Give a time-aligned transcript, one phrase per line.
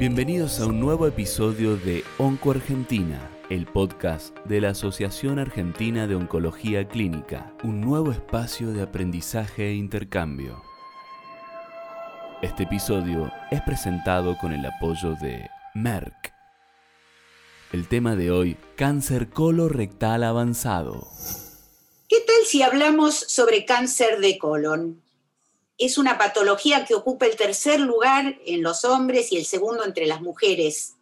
[0.00, 6.14] Bienvenidos a un nuevo episodio de Onco Argentina, el podcast de la Asociación Argentina de
[6.14, 10.62] Oncología Clínica, un nuevo espacio de aprendizaje e intercambio.
[12.40, 16.32] Este episodio es presentado con el apoyo de Merck.
[17.70, 21.08] El tema de hoy, cáncer colorectal avanzado.
[22.08, 25.02] ¿Qué tal si hablamos sobre cáncer de colon?
[25.80, 30.04] Es una patología que ocupa el tercer lugar en los hombres y el segundo entre
[30.04, 30.96] las mujeres.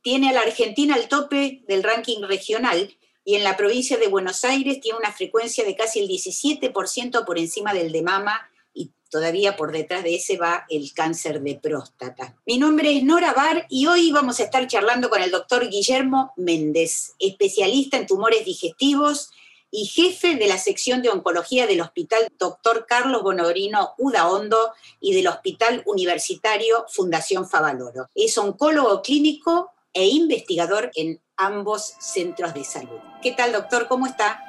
[0.00, 4.42] Tiene a la Argentina al tope del ranking regional y en la provincia de Buenos
[4.46, 9.58] Aires tiene una frecuencia de casi el 17% por encima del de mama y todavía
[9.58, 12.34] por detrás de ese va el cáncer de próstata.
[12.46, 16.32] Mi nombre es Nora Bar y hoy vamos a estar charlando con el doctor Guillermo
[16.38, 19.32] Méndez, especialista en tumores digestivos
[19.74, 22.86] y jefe de la sección de oncología del Hospital Dr.
[22.86, 28.06] Carlos Bonorino Udaondo y del Hospital Universitario Fundación Favaloro.
[28.14, 33.00] Es oncólogo clínico e investigador en ambos centros de salud.
[33.20, 33.88] ¿Qué tal, doctor?
[33.88, 34.40] ¿Cómo está?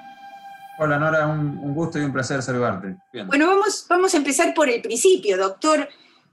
[0.78, 2.96] Hola, Nora, un, gusto y un placer saludarte.
[3.26, 5.90] Bueno, vamos, vamos a empezar por el principio, doctor.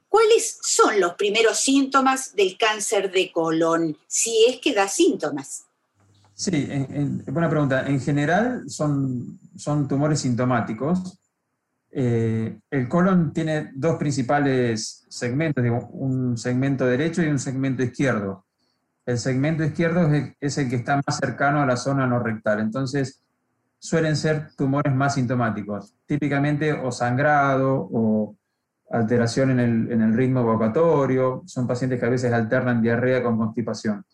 [0.06, 5.64] ¿Cuáles son los primeros síntomas del cáncer de colon, si es que da síntomas?
[6.42, 6.68] Sí,
[7.28, 7.86] buena pregunta.
[7.86, 11.20] En general son, son tumores sintomáticos.
[11.92, 18.44] Eh, el colon tiene dos principales segmentos, un segmento derecho y un segmento izquierdo.
[19.06, 23.22] El segmento izquierdo es el, que está más cercano a la zona no rectal, entonces
[23.78, 28.34] suelen ser tumores más sintomáticos, típicamente o sangrado o
[28.90, 33.38] alteración en el, en el ritmo evocatorio, son pacientes que a veces alternan diarrea con
[33.38, 34.04] constipación.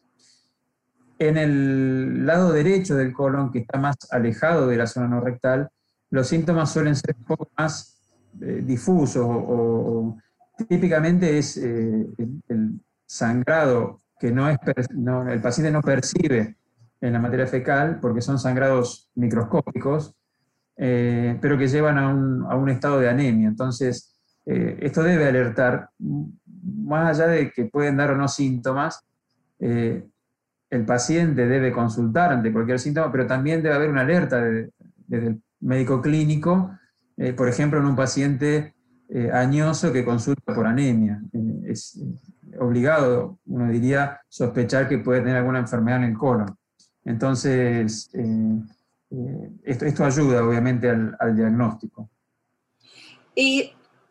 [1.19, 5.69] En el lado derecho del colon, que está más alejado de la zona no rectal,
[6.11, 7.99] los síntomas suelen ser un poco más
[8.41, 10.17] eh, difusos o,
[10.69, 12.07] típicamente es eh,
[12.49, 16.57] el, sangrado que no es, el paciente no percibe
[17.01, 20.15] en la materia fecal porque son sangrados microscópicos,
[20.77, 22.09] eh, pero que llevan a
[22.55, 23.49] un, estado de anemia.
[23.49, 29.05] Entonces, esto debe alertar, más allá de que pueden dar o no síntomas,
[30.71, 35.43] el paciente debe consultar ante cualquier síntoma, pero también debe haber una alerta desde el
[35.61, 36.71] médico clínico,
[37.17, 38.75] eh, por ejemplo, en un paciente
[39.09, 41.21] eh, añoso que consulta por anemia.
[41.33, 41.99] Eh, es
[42.61, 46.55] obligado, uno diría, sospechar que puede tener alguna enfermedad en el colon.
[47.05, 48.11] Entonces,
[49.63, 52.11] esto, esto, ayuda obviamente al, al diagnóstico.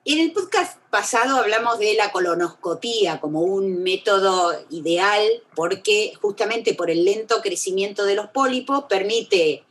[0.09, 5.21] En el podcast pasado hablamos de la colonoscopía como un método ideal
[5.53, 9.65] porque justamente por el lento crecimiento de los pólipos permite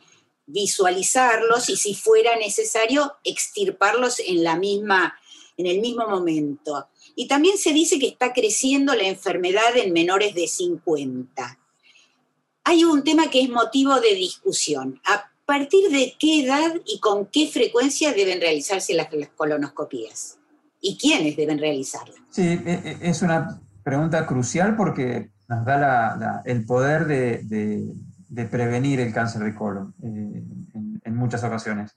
[0.44, 5.18] visualizarlos y si fuera necesario extirparlos en la misma
[5.56, 6.86] en el mismo momento.
[7.14, 11.58] Y también se dice que está creciendo la enfermedad en menores de 50.
[12.64, 15.00] Hay un tema que es motivo de discusión
[15.46, 20.38] partir de qué edad y con qué frecuencia deben realizarse las, colonoscopías?
[20.80, 22.16] ¿Y quiénes deben realizarlas?
[22.30, 29.14] Sí, e, e, es una pregunta crucial porque nos da el poder de, prevenir el
[29.14, 30.42] cáncer de colon eh,
[31.04, 31.96] en, muchas ocasiones.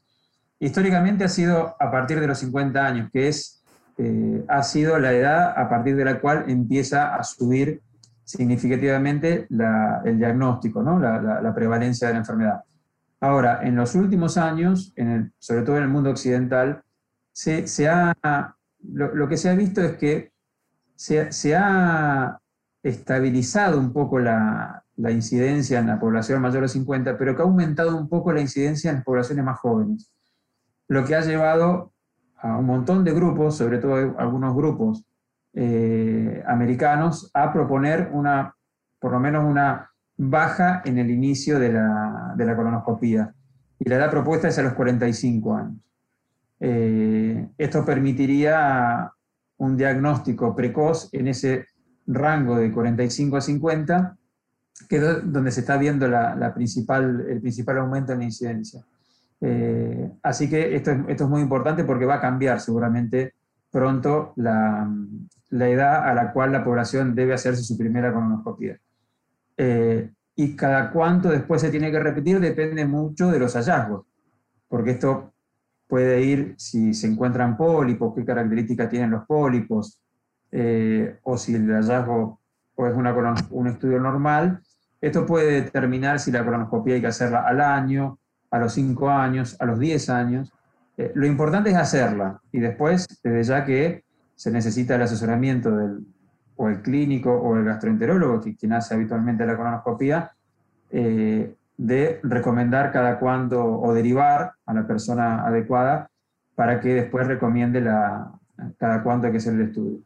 [0.59, 3.63] Históricamente ha sido a partir de los 50 años, que es,
[3.97, 7.81] eh, ha sido la edad a partir de la cual empieza a subir
[8.23, 9.47] significativamente
[10.05, 12.63] el diagnóstico, la prevalencia de la enfermedad.
[13.21, 14.93] Ahora, en los últimos años,
[15.39, 16.83] sobre todo en el mundo occidental,
[17.33, 20.31] se, ha, lo, que se ha visto es que
[20.95, 22.39] se, ha
[22.81, 27.95] estabilizado un poco la, incidencia en la población mayor de 50, pero que ha aumentado
[27.97, 30.11] un poco la incidencia en las poblaciones más jóvenes.
[30.87, 31.93] Lo que ha llevado
[32.37, 35.05] a un montón de grupos, sobre todo algunos grupos
[35.53, 38.55] eh, americanos, a proponer una,
[38.99, 39.88] por lo menos una
[40.21, 43.33] baja en el inicio de la, de la colonoscopía.
[43.79, 45.77] Y la edad propuesta es a los 45 años.
[46.59, 49.09] Eh, esto permitiría
[49.57, 51.67] un diagnóstico precoz en ese
[52.05, 54.17] rango de 45 a 50,
[54.89, 58.83] que es donde se está viendo la, principal, el principal aumento en la incidencia.
[59.39, 63.35] Eh, así que esto, esto, es muy importante porque va a cambiar seguramente
[63.71, 64.91] pronto la,
[65.51, 68.77] la edad a la cual la población debe hacerse su primera colonoscopia.
[69.61, 74.05] Eh, y cada cuánto después se tiene que repetir depende mucho de los hallazgos,
[74.69, 75.33] porque esto
[75.85, 79.99] puede ir si se encuentran pólipos, qué características tienen los pólipos,
[80.53, 82.39] eh, o si el hallazgo
[82.77, 83.13] es una,
[83.49, 84.61] un estudio normal.
[85.01, 88.17] Esto puede determinar si la colonoscopia hay que hacerla al año,
[88.49, 90.53] a los 5 años, a los 10 años.
[90.95, 96.05] Eh, lo importante es hacerla y después, desde ya que se necesita el asesoramiento del,
[96.61, 100.35] o el clínico o el gastroenterólogo, que quien hace habitualmente la colonoscopia,
[100.91, 106.11] eh, de recomendar cada cuándo o derivar a la persona adecuada
[106.55, 108.33] para que después recomiende la,
[108.77, 109.99] cada cuánto hay que hacer el estudio.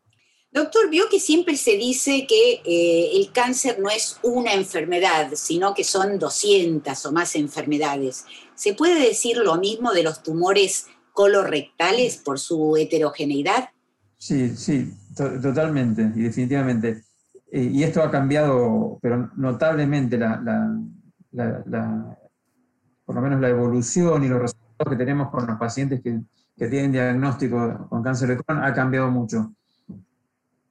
[0.52, 5.74] Doctor, vio que siempre se dice que eh, el cáncer no es una enfermedad, sino
[5.74, 8.26] que son 200 o más enfermedades.
[8.54, 13.70] ¿Se puede decir lo mismo de los tumores colorectales por su heterogeneidad?
[14.20, 17.04] Sí, sí, totalmente y definitivamente.
[17.52, 20.80] Eh, y esto ha cambiado, pero notablemente, la,
[23.06, 26.22] por lo menos la evolución y los resultados que tenemos con los pacientes que,
[26.58, 29.54] que tienen diagnóstico con cáncer de colon ha cambiado mucho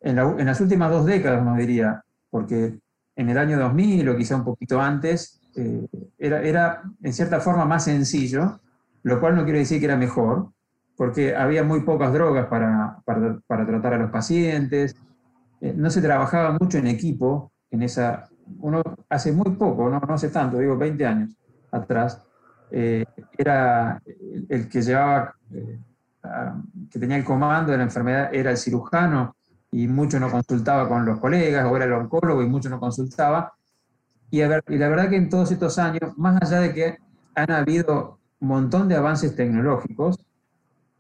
[0.02, 2.78] en, las últimas dos décadas, nos diría, porque
[3.16, 5.86] en el año 2000 o quizá un poquito antes, eh,
[6.18, 8.60] era, era en cierta forma más sencillo,
[9.02, 10.50] lo cual no quiere decir que era mejor,
[10.96, 14.94] porque había muy pocas drogas para, para, tratar a los pacientes,
[15.60, 18.28] eh, no se trabajaba mucho en equipo, en esa,
[18.60, 21.30] uno hace muy poco, no, no hace tanto, digo 20 años
[21.70, 22.22] atrás,
[22.70, 23.04] eh,
[23.36, 24.00] era
[24.48, 25.34] el que llevaba,
[26.90, 29.34] que tenía el comando de la enfermedad, era el cirujano,
[29.72, 33.54] y mucho no consultaba con los colegas, o era el oncólogo y mucho no consultaba.
[34.30, 36.98] Y, y la verdad que en todos estos años, más allá de que
[37.34, 40.18] han habido un montón de avances tecnológicos,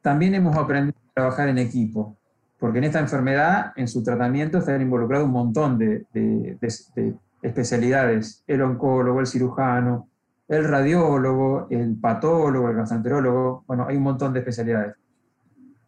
[0.02, 2.16] también hemos aprendido a trabajar en equipo,
[2.58, 8.44] porque en esta enfermedad, en su tratamiento, están involucrados un montón de, de, de especialidades,
[8.46, 10.08] el oncólogo, el cirujano,
[10.48, 14.96] el radiólogo, el patólogo, el gastroenterólogo, bueno, hay un montón de especialidades.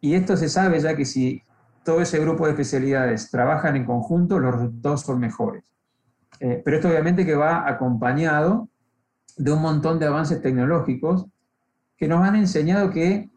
[0.01, 1.41] Y esto se sabe ya que si
[1.83, 5.63] todo ese grupo de especialidades trabajan en conjunto, los resultados son mejores.
[6.39, 8.67] Eh, pero esto obviamente que va acompañado
[9.37, 11.27] de un montón de avances tecnológicos
[11.95, 13.29] que nos han enseñado que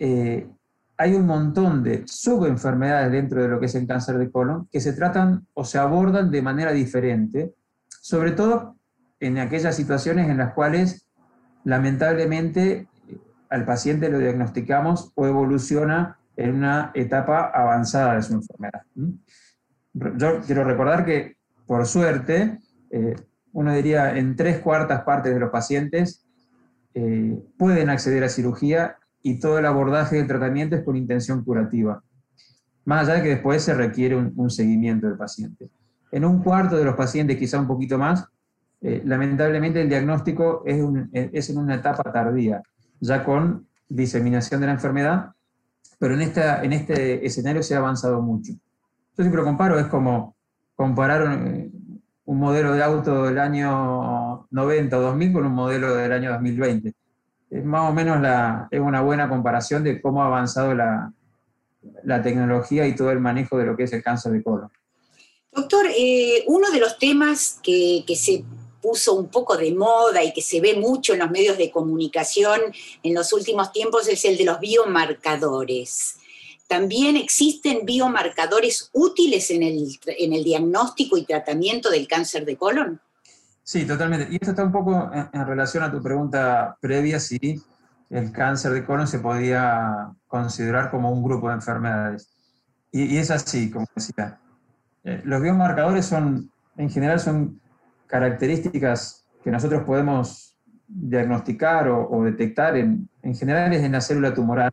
[0.00, 0.48] eh,
[0.96, 4.80] hay un montón de subenfermedades dentro de lo que es el cáncer de colon que
[4.80, 7.54] se tratan o se abordan de manera diferente,
[7.88, 8.76] sobre todo
[9.20, 11.06] en aquellas situaciones en las cuales
[11.64, 12.88] lamentablemente
[13.50, 18.82] al paciente lo diagnosticamos o evoluciona en una etapa avanzada de su enfermedad.
[19.92, 21.36] Yo quiero recordar que,
[21.66, 22.58] por suerte,
[22.90, 23.16] eh,
[23.52, 26.24] uno diría en tres cuartas partes de los pacientes
[26.94, 32.02] eh, pueden acceder a cirugía y todo el abordaje del tratamiento es con intención curativa,
[32.84, 35.70] más allá de que después se requiere un, seguimiento del paciente.
[36.10, 38.24] En un cuarto de los pacientes, quizá un poquito más,
[38.80, 40.82] eh, lamentablemente el diagnóstico es,
[41.12, 42.62] es en una etapa tardía,
[43.00, 45.32] ya con diseminación de la enfermedad
[46.00, 48.54] pero en, esta, en este escenario se ha avanzado mucho.
[48.54, 50.34] Yo siempre lo comparo, es como
[50.74, 51.78] comparar un,
[52.24, 56.94] modelo de auto del año 90 o 2000 con un modelo del año 2020.
[57.50, 61.12] Es más o menos la, es una buena comparación de cómo ha avanzado la,
[62.04, 64.70] la tecnología y todo el manejo de lo que es el cáncer de colon.
[65.52, 68.44] Doctor, eh, uno de los temas que, que se
[68.80, 72.60] puso un poco de moda y que se ve mucho en los medios de comunicación
[73.02, 76.16] en los últimos tiempos es el de los biomarcadores.
[76.68, 83.00] También existen biomarcadores útiles en el, en el diagnóstico y tratamiento del cáncer de colon.
[83.70, 84.26] Sí, totalmente.
[84.32, 87.62] Y esto está un poco en, relación a tu pregunta previa, si
[88.10, 92.28] el cáncer de colon se podía considerar como un grupo de enfermedades.
[92.90, 94.40] Y, es así, como decía.
[95.04, 97.60] Eh, los biomarcadores son, en general, son
[98.08, 100.56] características que nosotros podemos
[100.88, 104.72] diagnosticar o, detectar en, en, general es en la célula tumoral,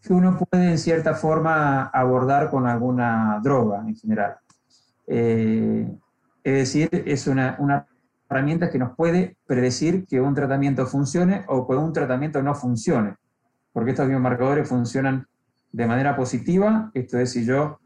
[0.00, 4.36] que uno puede en cierta forma abordar con alguna droga en general.
[5.08, 5.90] Eh,
[6.44, 7.84] es decir, es una, una,
[8.28, 13.14] herramienta que nos puede predecir que un tratamiento funcione o que un tratamiento no funcione,
[13.72, 15.26] porque estos biomarcadores funcionan
[15.72, 17.78] de manera positiva, esto es, si yo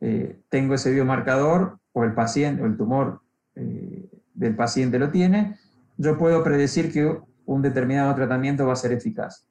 [0.00, 3.22] eh, tengo ese biomarcador o el paciente o el tumor
[3.54, 5.56] eh, del paciente lo tiene,
[5.96, 9.46] yo puedo predecir que un determinado tratamiento va a ser eficaz.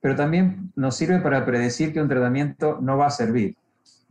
[0.00, 3.56] Pero también nos sirve para predecir que un tratamiento no va a servir,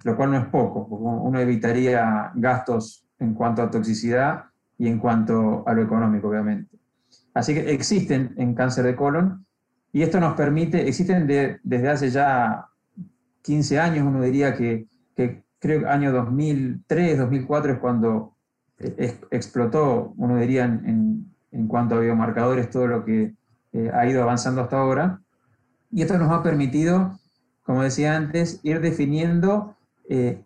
[0.04, 4.46] lo cual no es poco, porque uno evitaría gastos en cuanto a toxicidad
[4.78, 6.78] y en cuanto a lo económico, obviamente.
[7.34, 9.46] Así que existen en cáncer de colon
[9.92, 12.68] y esto nos permite, existen desde hace ya
[13.42, 18.36] 15 años, uno diría que, que creo que año 2003, 2004 es cuando
[19.32, 23.34] explotó, uno diría, en, en, cuanto a biomarcadores, todo lo que
[23.74, 25.22] eh, ha ido avanzando hasta ahora.
[25.92, 27.18] Y esto nos ha permitido,
[27.64, 29.76] como decía antes, ir definiendo
[30.10, 30.44] eh,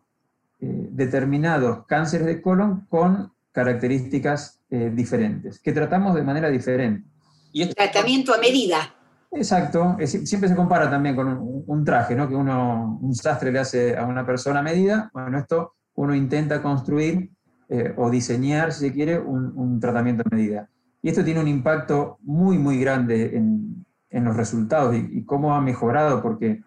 [0.59, 7.05] eh, determinados cánceres de colon con características diferentes, que tratamos de manera diferente.
[7.51, 8.95] Y Tratamiento a medida.
[9.31, 12.29] Exacto, siempre se compara también con un, un, traje, ¿no?
[12.29, 16.61] que uno, un sastre le hace a una persona a medida, bueno, esto uno intenta
[16.61, 17.31] construir
[17.69, 20.69] eh, o diseñar, si se quiere, un, tratamiento a medida.
[21.01, 23.85] Y esto tiene un impacto muy, muy grande en,
[24.25, 26.61] los resultados y, cómo ha mejorado, porque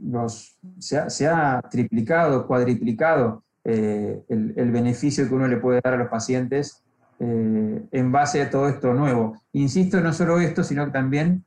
[0.00, 6.08] los, se, ha, triplicado, cuadriplicado eh, el, beneficio que uno le puede dar a los
[6.08, 6.82] pacientes
[7.18, 9.40] eh, en base a todo esto nuevo.
[9.52, 11.44] Insisto, no solo esto, sino también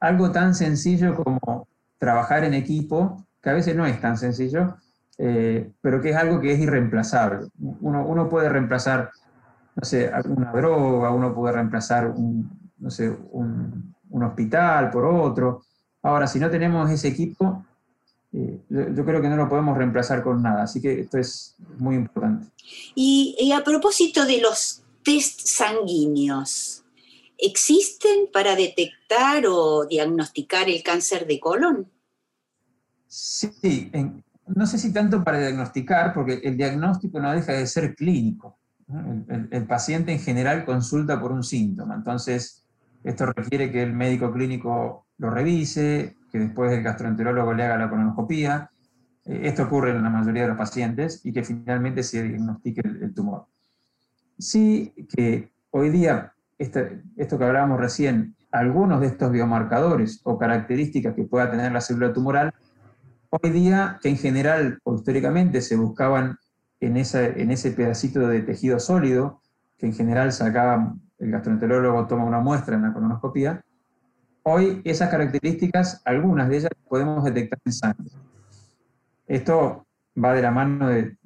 [0.00, 1.68] algo tan sencillo como
[1.98, 4.76] trabajar en equipo, que a veces no es tan sencillo,
[5.18, 7.46] eh, pero que es algo que es irreemplazable.
[7.80, 9.10] Uno, uno, puede reemplazar,
[9.76, 12.12] no sé, alguna droga, uno puede reemplazar
[12.78, 15.62] no sé, un, un hospital por otro.
[16.02, 17.63] Ahora, si no tenemos ese equipo,
[18.34, 21.94] eh, yo, creo que no lo podemos reemplazar con nada, así que esto es muy
[21.94, 22.48] importante.
[22.94, 26.84] Y, y a propósito de los test sanguíneos,
[27.38, 31.88] ¿existen para detectar o diagnosticar el cáncer de colon?
[33.06, 33.92] Sí,
[34.48, 38.58] no sé si tanto para diagnosticar, porque el diagnóstico no deja de ser clínico.
[39.28, 42.64] El, paciente en general consulta por un síntoma, entonces
[43.02, 47.90] esto requiere que el médico clínico lo revise, que después el gastroenterólogo le haga la
[47.90, 48.70] colonoscopía.
[49.24, 53.14] Eh, esto ocurre en la mayoría de los pacientes y que finalmente se diagnostique el,
[53.14, 53.46] tumor.
[54.38, 61.14] Sí que hoy día, este, esto que hablábamos recién, algunos de estos biomarcadores o características
[61.14, 62.54] que pueda tener la célula tumoral
[63.42, 66.38] Hoy día, que en general o históricamente se buscaban
[66.78, 69.40] en, en ese pedacito de tejido sólido,
[69.76, 73.64] que en general sacaba, el gastroenterólogo toma una muestra en la colonoscopía,
[74.44, 78.10] hoy esas características, algunas de ellas podemos detectar en sangre.
[79.26, 79.86] Esto
[80.22, 81.16] va de la mano de,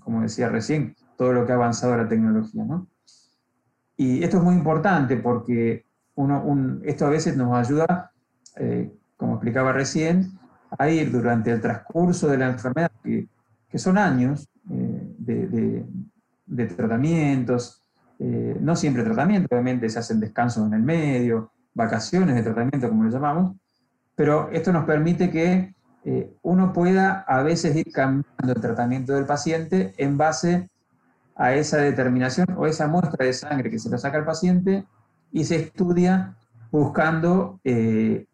[0.00, 2.64] como decía recién, todo lo que ha avanzado la tecnología.
[3.96, 5.84] Y esto es muy importante porque
[6.16, 8.12] uno, esto a veces nos ayuda,
[8.56, 10.38] eh, como explicaba recién,
[10.76, 13.28] a ir durante el transcurso de la enfermedad, que,
[13.78, 15.84] son años eh,
[16.46, 17.84] de, tratamientos,
[18.18, 23.04] eh, no siempre tratamiento, obviamente se hacen descansos en el medio, vacaciones de tratamiento, como
[23.04, 23.56] lo llamamos,
[24.14, 29.24] pero esto nos permite que eh, uno pueda a veces ir cambiando el tratamiento del
[29.24, 30.68] paciente en base
[31.36, 34.84] a esa determinación o esa muestra de sangre que se le saca al paciente
[35.30, 36.34] y se estudia
[36.70, 37.60] buscando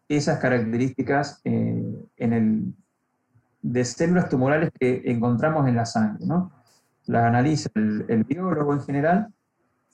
[0.09, 2.75] esas características eh, en el,
[3.63, 6.27] de células tumorales que encontramos en la sangre.
[6.27, 6.53] ¿no?
[7.07, 9.29] Las analiza el, biólogo en general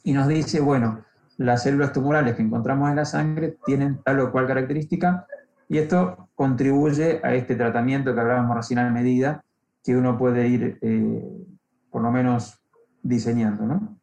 [0.03, 1.05] y nos dice, bueno,
[1.41, 5.27] las células tumorales que encontramos en la sangre tienen tal o cual característica
[5.71, 9.43] y esto contribuye a este tratamiento que hablábamos recién a medida
[9.83, 11.23] que uno puede ir eh,
[11.91, 12.59] por lo menos
[13.03, 13.65] diseñando.
[13.65, 13.99] ¿no?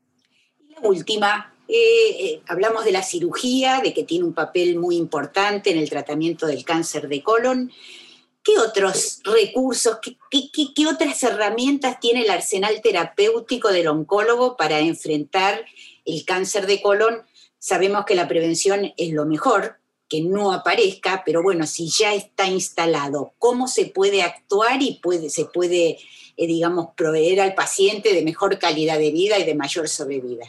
[0.81, 1.75] La última, eh,
[2.19, 6.47] eh, hablamos de la cirugía, de que tiene un papel muy importante en el tratamiento
[6.47, 7.71] del cáncer de colon.
[8.41, 10.17] ¿Qué otros recursos, qué,
[10.73, 15.65] qué, otras herramientas tiene el arsenal terapéutico del oncólogo para enfrentar
[16.07, 17.21] el cáncer de colon?
[17.59, 19.77] Sabemos que la prevención es lo mejor,
[20.09, 25.29] que no aparezca, pero bueno, si ya está instalado, ¿cómo se puede actuar y puede,
[25.29, 25.97] se puede,
[26.37, 30.45] eh, digamos, proveer al paciente de mejor calidad de vida y de mayor sobrevida?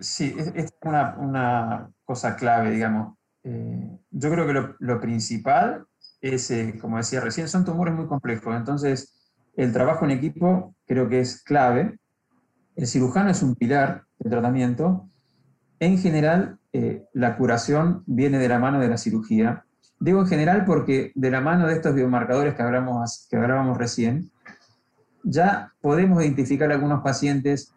[0.00, 3.16] Sí, es, una, cosa clave, digamos.
[3.42, 5.86] Eh, yo creo que lo, principal
[6.20, 9.14] es, eh, como decía recién, son tumores muy complejos, entonces
[9.56, 11.98] el trabajo en equipo creo que es clave.
[12.76, 15.08] El cirujano es un pilar tratamiento.
[15.80, 19.64] En general, eh, la curación viene de la mano de la cirugía.
[20.00, 24.30] Digo en general porque de la mano de estos biomarcadores que, hablamos, que hablábamos recién,
[25.22, 27.72] ya podemos identificar algunos pacientes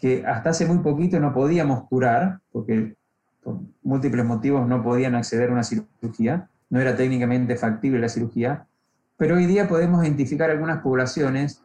[0.00, 2.96] que hasta hace muy poquito no podíamos curar, porque
[3.42, 8.66] por múltiples motivos no podían acceder a una cirugía, no era técnicamente factible la cirugía,
[9.16, 11.62] pero hoy día podemos identificar algunas poblaciones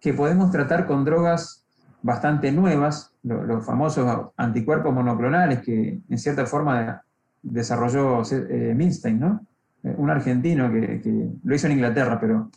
[0.00, 1.64] que podemos tratar con drogas
[2.02, 7.02] bastante nuevas, los, famosos anticuerpos monoclonales que en cierta forma
[7.42, 9.46] desarrolló eh, ¿no?
[9.82, 12.50] Eh, un argentino que, lo hizo en Inglaterra, pero,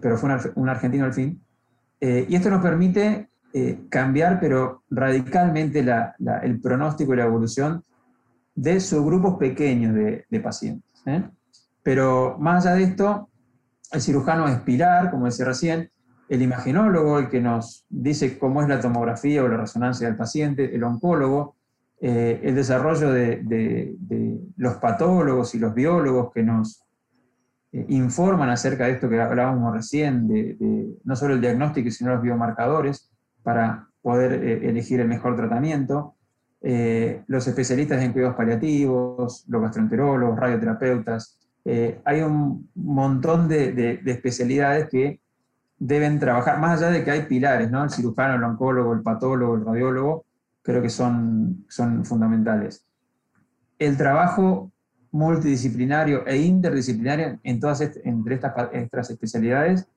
[0.00, 1.40] pero fue un, argentino al fin.
[2.00, 5.84] Eh, y esto nos permite eh, cambiar, pero radicalmente
[6.42, 7.84] el pronóstico y la evolución
[8.54, 11.02] de subgrupos pequeños de, pacientes.
[11.06, 11.22] ¿eh?
[11.82, 13.28] Pero más allá de esto,
[13.92, 15.90] el cirujano es pilar, como decía recién,
[16.34, 20.74] el imagenólogo, el que nos dice cómo es la tomografía o la resonancia del paciente,
[20.74, 21.56] el oncólogo,
[22.00, 23.94] eh, el desarrollo de,
[24.56, 26.84] los patólogos y los biólogos que nos
[27.88, 33.10] informan acerca de esto que hablábamos recién, de, no solo el diagnóstico, sino los biomarcadores,
[33.42, 36.16] para poder eh, elegir el mejor tratamiento.
[36.60, 41.38] Eh, los especialistas en cuidados paliativos, los gastroenterólogos, radioterapeutas.
[41.64, 45.20] Eh, hay un montón de, especialidades que
[45.84, 47.82] deben trabajar, más allá de que hay pilares, ¿no?
[47.82, 50.24] El cirujano, el oncólogo, el patólogo, el radiólogo,
[50.62, 52.86] creo que son, son fundamentales.
[53.80, 54.70] El trabajo
[55.10, 59.88] multidisciplinario e interdisciplinario en todas entre estas, especialidades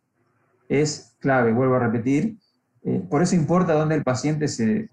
[0.70, 2.36] es clave, vuelvo a repetir.
[2.84, 4.90] Eh, por eso importa dónde el paciente se,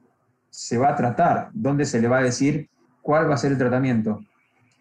[0.50, 2.68] se va a tratar, dónde se le va a decir
[3.00, 4.20] cuál va a ser el tratamiento.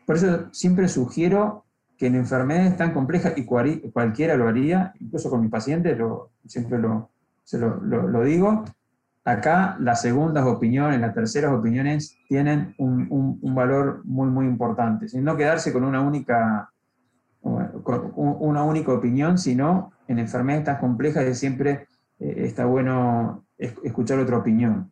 [0.05, 1.63] Por eso siempre sugiero
[2.01, 6.79] que en enfermedades tan complejas, y cualquiera lo haría, incluso con mis pacientes, lo, siempre
[6.79, 7.11] lo,
[7.51, 8.65] lo, digo,
[9.23, 13.05] acá las segundas opiniones, las terceras opiniones tienen un,
[13.39, 15.09] un, valor muy, muy importante.
[15.09, 16.71] Sin no quedarse con una única,
[17.43, 21.85] una única opinión, sino en enfermedades tan complejas siempre
[22.19, 24.89] eh, está bueno escuchar otra opinión.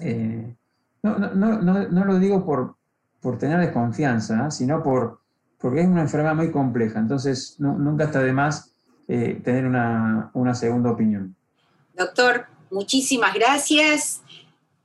[0.00, 0.54] Eh,
[1.02, 2.76] no, no, no, no, lo digo por,
[3.22, 5.24] por tener desconfianza, sino por
[5.58, 8.72] porque es una enfermedad muy compleja, entonces nunca está de más
[9.08, 11.34] eh, tener una, una segunda opinión.
[11.94, 14.20] Doctor, muchísimas gracias.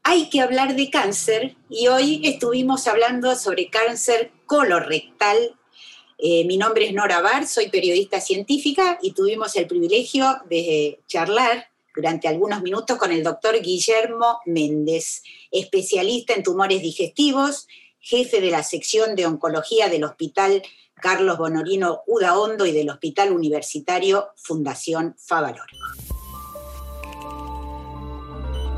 [0.04, 5.38] Hay que hablar de cáncer y hoy estuvimos hablando sobre cáncer colorectal.
[6.18, 11.68] Eh, mi nombre es Nora Bar, soy periodista científica y tuvimos el privilegio de charlar
[11.96, 17.68] durante algunos minutos con el doctor Guillermo Méndez, especialista en tumores digestivos
[18.02, 20.62] jefe de la sección de oncología del Hospital
[20.96, 25.66] Carlos Bonorino Udaondo y del Hospital Universitario Fundación Favalor.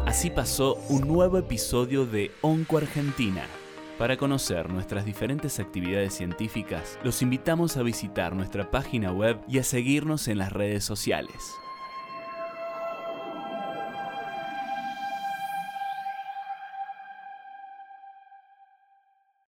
[0.06, 3.48] Así pasó un nuevo episodio de Onco Argentina.
[3.98, 9.64] Para conocer nuestras diferentes actividades científicas, los invitamos a visitar nuestra página web y a
[9.64, 11.36] seguirnos en las redes sociales.